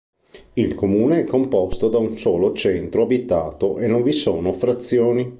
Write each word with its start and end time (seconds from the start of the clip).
Il 0.53 0.73
comune 0.73 1.19
è 1.19 1.25
composto 1.25 1.87
da 1.87 1.99
un 1.99 2.13
solo 2.13 2.53
centro 2.53 3.03
abitato 3.03 3.77
e 3.77 3.85
non 3.85 4.01
vi 4.01 4.13
sono 4.13 4.51
frazioni. 4.51 5.29